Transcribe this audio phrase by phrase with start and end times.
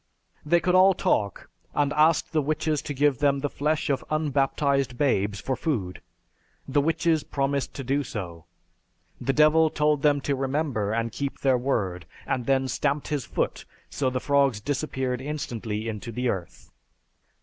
[0.43, 4.97] They could all talk, and asked the witches to give them the flesh of unbaptized
[4.97, 6.01] babes for food.
[6.67, 8.45] The witches promised to do so.
[9.23, 13.63] The Devil told them to remember and keep their word and then stamped his foot,
[14.01, 16.71] and the frogs disappeared instantly into the earth.